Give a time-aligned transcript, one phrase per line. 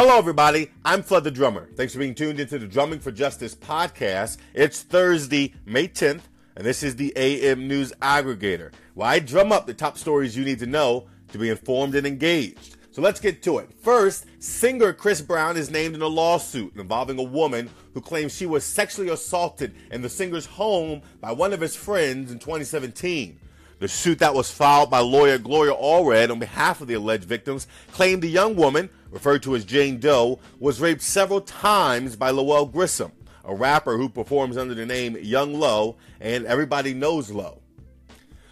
[0.00, 0.70] Hello, everybody.
[0.84, 1.68] I'm Flood the Drummer.
[1.74, 4.36] Thanks for being tuned into the Drumming for Justice podcast.
[4.54, 6.20] It's Thursday, May 10th,
[6.54, 10.44] and this is the AM News Aggregator, where I drum up the top stories you
[10.44, 12.76] need to know to be informed and engaged.
[12.92, 13.70] So let's get to it.
[13.82, 18.46] First, singer Chris Brown is named in a lawsuit involving a woman who claims she
[18.46, 23.40] was sexually assaulted in the singer's home by one of his friends in 2017.
[23.78, 27.68] The suit that was filed by lawyer Gloria Allred on behalf of the alleged victims
[27.92, 32.66] claimed the young woman, referred to as Jane Doe, was raped several times by Lowell
[32.66, 33.12] Grissom,
[33.44, 37.62] a rapper who performs under the name Young Low, and everybody knows Low.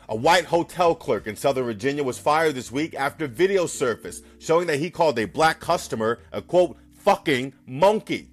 [0.09, 4.69] A white hotel clerk in Southern Virginia was fired this week after video surfaced showing
[4.69, 8.31] that he called a black customer a quote, fucking monkey.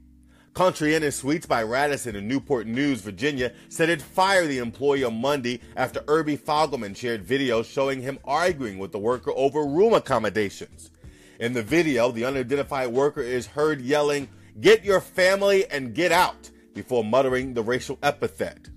[0.53, 5.03] Country Inn and Suites by Radisson in Newport News, Virginia, said it fired the employee
[5.03, 9.93] on Monday after Irby Fogelman shared videos showing him arguing with the worker over room
[9.93, 10.91] accommodations.
[11.39, 14.29] In the video, the unidentified worker is heard yelling,
[14.61, 18.69] Get your family and get out, before muttering the racial epithet.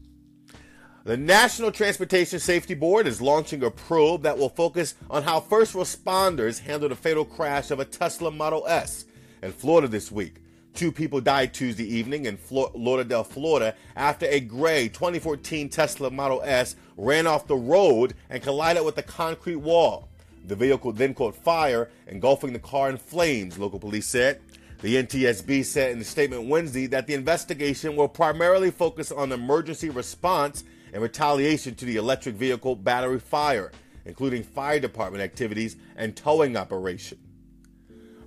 [1.04, 5.74] The National Transportation Safety Board is launching a probe that will focus on how first
[5.74, 9.04] responders handled the fatal crash of a Tesla Model S
[9.42, 10.36] in Florida this week.
[10.76, 16.76] Two people died Tuesday evening in Lauderdale, Florida, after a gray 2014 Tesla Model S
[16.98, 20.10] ran off the road and collided with a concrete wall.
[20.46, 24.42] The vehicle then caught fire, engulfing the car in flames, local police said.
[24.82, 29.88] The NTSB said in a statement Wednesday that the investigation will primarily focus on emergency
[29.88, 33.72] response and retaliation to the electric vehicle battery fire,
[34.04, 37.16] including fire department activities and towing operation.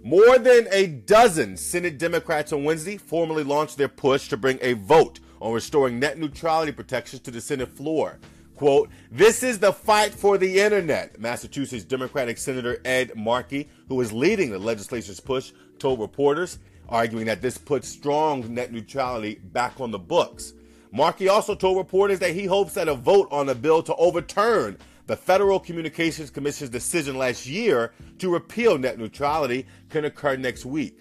[0.04, 4.74] More than a dozen Senate Democrats on Wednesday formally launched their push to bring a
[4.74, 8.18] vote on restoring net neutrality protections to the Senate floor.
[8.56, 14.14] Quote, this is the fight for the internet, Massachusetts Democratic Senator Ed Markey, who is
[14.14, 19.92] leading the legislature's push, told reporters, arguing that this puts strong net neutrality back on
[19.92, 20.54] the books.
[20.92, 24.78] Markey also told reporters that he hopes that a vote on a bill to overturn
[25.10, 31.00] the Federal Communications Commission's decision last year to repeal net neutrality can occur next week.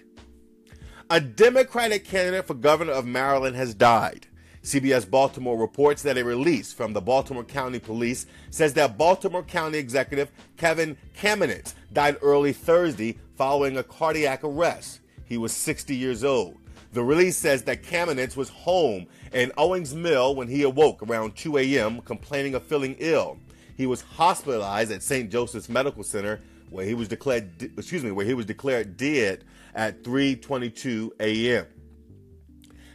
[1.11, 4.27] A Democratic candidate for governor of Maryland has died.
[4.63, 9.77] CBS Baltimore reports that a release from the Baltimore County Police says that Baltimore County
[9.77, 15.01] Executive Kevin Kamenetz died early Thursday following a cardiac arrest.
[15.27, 16.57] He was 60 years old.
[16.95, 21.59] The release says that Kamenetz was home in Owings Mill when he awoke around 2
[21.59, 22.01] a.m.
[22.01, 23.37] complaining of feeling ill.
[23.79, 25.31] He was hospitalized at St.
[25.31, 29.45] Joseph's Medical Center where he was declared excuse me, where he was declared dead
[29.75, 31.67] at 3:22 a.m.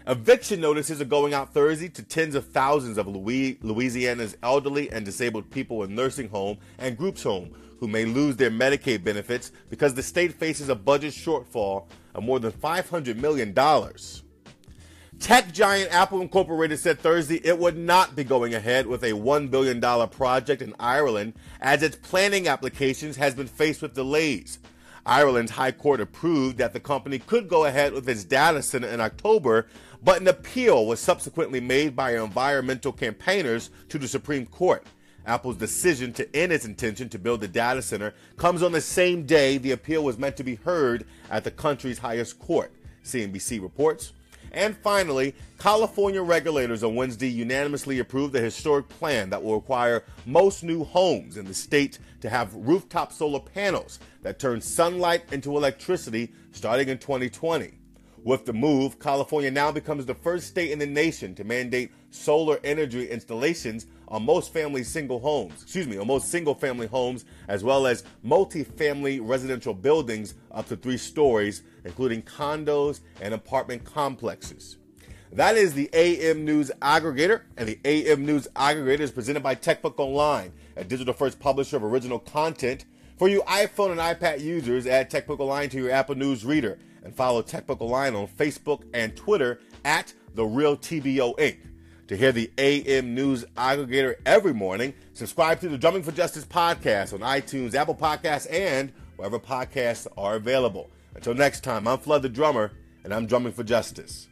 [0.05, 5.49] Eviction notices are going out Thursday to tens of thousands of Louisiana's elderly and disabled
[5.49, 10.03] people in nursing home and groups home who may lose their Medicaid benefits because the
[10.03, 13.53] state faces a budget shortfall of more than $500 million.
[15.23, 19.49] Tech giant Apple Incorporated said Thursday it would not be going ahead with a $1
[19.49, 19.79] billion
[20.09, 24.59] project in Ireland as its planning applications has been faced with delays.
[25.05, 28.99] Ireland's High Court approved that the company could go ahead with its data center in
[28.99, 29.67] October,
[30.03, 34.85] but an appeal was subsequently made by environmental campaigners to the Supreme Court.
[35.25, 39.25] Apple's decision to end its intention to build the data center comes on the same
[39.25, 42.73] day the appeal was meant to be heard at the country's highest court,
[43.05, 44.11] CNBC reports.
[44.53, 50.63] And finally, California regulators on Wednesday unanimously approved a historic plan that will require most
[50.63, 56.31] new homes in the state to have rooftop solar panels that turn sunlight into electricity
[56.51, 57.71] starting in 2020.
[58.23, 62.59] With the move, California now becomes the first state in the nation to mandate solar
[62.63, 67.63] energy installations on most family single homes, excuse me, on most single family homes, as
[67.63, 74.77] well as multi-family residential buildings up to three stories, including condos and apartment complexes.
[75.31, 79.95] That is the AM News Aggregator, and the AM News Aggregator is presented by TechBook
[79.97, 82.85] Online, a digital first publisher of original content
[83.17, 87.15] for you iPhone and iPad users, add TechBook Online to your Apple News reader and
[87.15, 91.57] follow TechBook Online on Facebook and Twitter at The Real TBO Inc.
[92.07, 97.13] To hear the AM News Aggregator every morning, subscribe to the Drumming for Justice podcast
[97.13, 100.89] on iTunes, Apple Podcasts, and wherever podcasts are available.
[101.15, 102.73] Until next time, I'm Flood the Drummer,
[103.05, 104.27] and I'm drumming for justice.